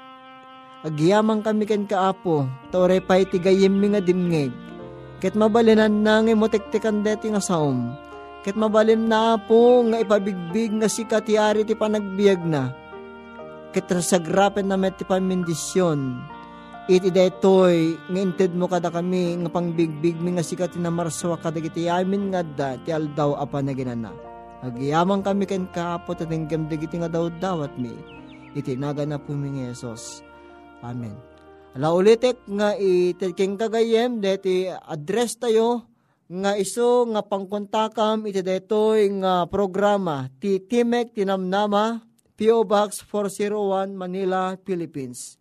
Agyaman 0.81 1.45
kami 1.45 1.69
ken 1.69 1.85
kaapo, 1.85 2.49
tore 2.73 3.05
pa 3.05 3.21
iti 3.21 3.37
gayem 3.37 3.77
mi 3.77 3.93
nga 3.93 4.01
dimngeg. 4.01 4.49
Ket 5.21 5.37
mabalinan 5.37 6.01
na 6.01 6.25
nga 6.25 6.33
motektekan 6.33 7.05
deti 7.05 7.29
nga 7.29 7.45
saom. 7.45 7.93
Ket 8.41 8.57
mabalin 8.57 9.05
na 9.05 9.37
po 9.37 9.85
nga 9.85 10.01
ipabigbig 10.01 10.73
nga 10.81 10.89
si 10.89 11.05
katiari 11.05 11.69
ti 11.69 11.77
panagbiag 11.77 12.41
na 12.41 12.73
kitrasagrapen 13.71 14.67
na 14.67 14.81
met 14.81 14.99
ti 14.99 15.07
pamindisyon. 15.07 16.19
Iti 16.91 17.13
daytoy 17.13 17.95
nga 18.11 18.19
inted 18.19 18.57
mo 18.57 18.67
kada 18.67 18.91
kami 18.91 19.39
nga 19.47 19.51
pangbigbig 19.53 20.19
mi 20.19 20.35
nga 20.35 20.43
sikat 20.43 20.75
na 20.75 20.91
marswa 20.91 21.39
kada 21.39 21.63
kiti 21.63 21.87
amin 21.87 22.35
nga 22.35 22.43
da 22.43 22.75
ti 22.83 22.91
aldaw 22.91 23.39
apa 23.39 23.63
na 23.63 23.73
ginana. 23.77 24.11
Agiyaman 24.61 25.23
kami 25.23 25.47
ken 25.47 25.71
kaapot 25.71 26.19
at 26.19 26.29
hinggam 26.29 26.67
digiti 26.67 26.99
nga 26.99 27.09
daw 27.09 27.31
dawat 27.31 27.77
mi. 27.79 27.95
Iti 28.59 28.75
naga 28.75 29.07
na 29.07 29.23
po 29.23 29.37
mi 29.37 29.55
Jesus. 29.55 30.30
Amen. 30.81 31.15
Ala 31.77 31.95
ulitek 31.95 32.43
nga 32.51 32.75
itiking 32.75 33.55
kagayem 33.55 34.19
deti 34.19 34.67
address 34.67 35.39
tayo 35.39 35.87
nga 36.27 36.55
iso 36.59 37.07
nga 37.11 37.23
pangkontakam 37.23 38.27
iti 38.27 38.43
daytoy 38.43 39.11
nga 39.23 39.47
programa 39.47 40.27
ti 40.43 40.59
Timek 40.63 41.15
Tinamnama 41.15 42.03
P.O. 42.41 42.65
Box 42.65 43.05
401 43.05 43.93
Manila, 43.93 44.57
Philippines. 44.65 45.37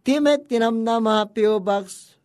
Timet 0.00 0.48
Tinamnama 0.48 1.28
P.O. 1.28 1.60
Box 1.60 2.16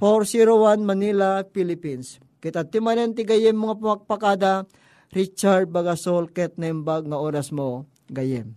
401 0.00 0.80
Manila, 0.80 1.44
Philippines. 1.52 2.16
Kita 2.40 2.66
timanen 2.66 3.12
ti 3.12 3.22
gayem 3.22 3.54
mga 3.54 3.78
pumakpakada, 3.78 4.66
Richard 5.12 5.68
Bagasol 5.68 6.32
ket 6.32 6.56
nembag 6.56 7.06
nga 7.06 7.20
oras 7.20 7.52
mo 7.52 7.84
gayem. 8.08 8.56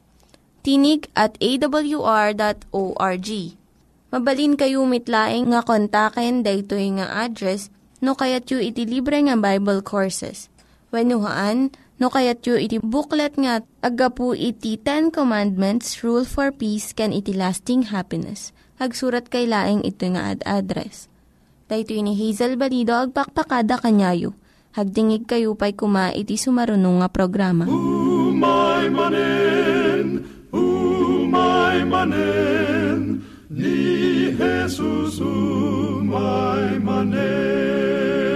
Tinig 0.61 1.09
at 1.17 1.37
awr.org. 1.41 3.29
Mabalin 4.11 4.53
kayo 4.59 4.83
mitlaeng 4.83 5.55
nga 5.55 5.61
kontaken 5.63 6.43
daytoy 6.43 6.99
nga 6.99 7.25
address 7.25 7.71
no 8.03 8.17
kayat 8.17 8.49
yu 8.51 8.59
iti 8.59 8.83
libre 8.83 9.17
nga 9.23 9.37
Bible 9.39 9.81
Courses. 9.81 10.51
When 10.91 11.13
No 12.01 12.09
kayat 12.09 12.41
yu 12.49 12.57
iti 12.57 12.81
booklet 12.81 13.37
nga 13.37 13.61
agapu 13.85 14.33
iti 14.33 14.73
Ten 14.73 15.13
Commandments, 15.13 16.01
Rule 16.01 16.25
for 16.25 16.49
Peace, 16.49 16.97
can 16.97 17.13
iti 17.13 17.29
lasting 17.29 17.93
happiness. 17.93 18.49
Hagsurat 18.81 19.29
kay 19.29 19.45
laing 19.45 19.85
ito 19.85 20.09
nga 20.09 20.33
ad-address. 20.33 21.05
Dahito 21.69 21.93
ni 21.93 22.17
Hazel 22.17 22.57
Balido, 22.57 22.97
agpakpakada 22.97 23.77
kanyayo. 23.77 24.33
Hagdingig 24.73 25.29
kayo 25.29 25.53
pa'y 25.53 25.77
kuma 25.77 26.09
iti 26.09 26.41
sumarunong 26.41 27.05
nga 27.05 27.09
programa. 27.13 27.69
Umay 27.69 28.89
manen, 28.89 30.25
umay 31.71 31.85
manen, 31.87 33.23
ni 33.49 34.35
Jesus 34.35 35.19
umay 35.23 36.79
manen. 36.83 38.30